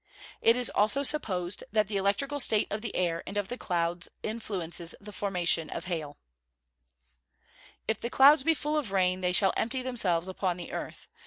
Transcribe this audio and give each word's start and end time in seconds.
It 0.41 0.55
is 0.55 0.71
also 0.71 1.03
supposed 1.03 1.63
that 1.71 1.87
the 1.87 1.97
electrical 1.97 2.39
state 2.39 2.67
of 2.71 2.81
the 2.81 2.95
air 2.95 3.21
and 3.27 3.37
of 3.37 3.49
the 3.49 3.55
clouds 3.59 4.09
influences 4.23 4.95
the 4.99 5.11
formation 5.11 5.69
of 5.69 5.85
hail. 5.85 6.13
[Verse: 6.17 7.83
"If 7.87 8.01
the 8.01 8.09
clouds 8.09 8.41
be 8.43 8.55
full 8.55 8.77
of 8.77 8.91
rain, 8.91 9.21
they 9.21 9.31
shall 9.31 9.53
empty 9.55 9.83
themselves 9.83 10.27
upon 10.27 10.57
the 10.57 10.71
earth." 10.73 11.07